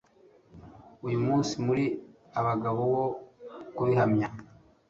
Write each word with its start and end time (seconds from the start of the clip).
uyu 1.05 1.19
munsi 1.25 1.53
muri 1.65 1.85
abagabo 2.39 2.81
bo 2.93 3.05
kubihamya 3.75 4.27